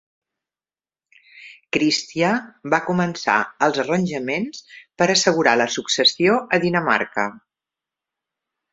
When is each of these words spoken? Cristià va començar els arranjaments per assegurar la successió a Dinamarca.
Cristià 1.77 2.31
va 2.75 2.81
començar 2.87 3.37
els 3.67 3.83
arranjaments 3.85 4.65
per 5.03 5.11
assegurar 5.19 5.57
la 5.65 5.71
successió 5.79 6.43
a 6.59 6.65
Dinamarca. 6.69 7.31